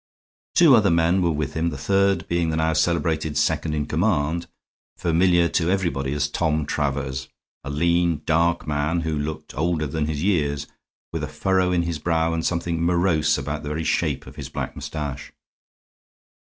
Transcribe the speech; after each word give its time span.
Two 0.55 0.75
other 0.75 0.89
men 0.89 1.21
were 1.21 1.29
with 1.29 1.53
him, 1.53 1.69
the 1.69 1.77
third 1.77 2.27
being 2.27 2.49
the 2.49 2.55
now 2.57 2.73
celebrated 2.73 3.37
second 3.37 3.75
in 3.75 3.85
command, 3.85 4.47
familiar 4.97 5.47
to 5.49 5.69
everybody 5.69 6.11
as 6.13 6.27
Tom 6.27 6.65
Travers, 6.65 7.27
a 7.63 7.69
lean, 7.69 8.23
dark 8.25 8.65
man, 8.65 9.01
who 9.01 9.15
looked 9.15 9.55
older 9.55 9.85
than 9.85 10.07
his 10.07 10.23
years, 10.23 10.65
with 11.13 11.23
a 11.23 11.27
furrow 11.27 11.71
in 11.71 11.83
his 11.83 11.99
brow 11.99 12.33
and 12.33 12.43
something 12.43 12.81
morose 12.83 13.37
about 13.37 13.61
the 13.61 13.69
very 13.69 13.83
shape 13.83 14.25
of 14.25 14.37
his 14.37 14.49
black 14.49 14.75
mustache. 14.75 15.31